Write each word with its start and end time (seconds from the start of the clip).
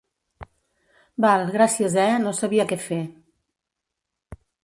Val, 1.25 1.43
gràcies, 1.57 1.97
eh?, 2.05 2.15
no 2.25 2.33
sabia 2.39 2.67
què 2.73 2.79
fer. 2.87 2.99